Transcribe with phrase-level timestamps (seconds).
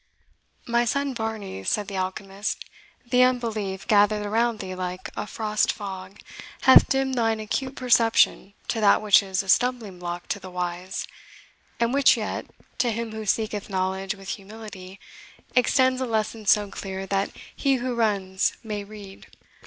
[0.65, 2.65] "My son Varney," said the alchemist,
[3.05, 6.19] "the unbelief, gathered around thee like a frost fog,
[6.61, 11.05] hath dimmed thine acute perception to that which is a stumbling block to the wise,
[11.79, 12.47] and which yet,
[12.79, 14.99] to him who seeketh knowledge with humility,
[15.55, 19.27] extends a lesson so clear that he who runs may read.